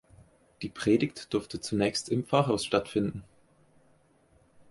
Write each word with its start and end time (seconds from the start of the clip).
Die 0.63 0.69
Predigt 0.69 1.31
durfte 1.31 1.59
zunächst 1.61 2.09
im 2.09 2.23
Pfarrhaus 2.25 2.65
stattfinden. 2.65 3.23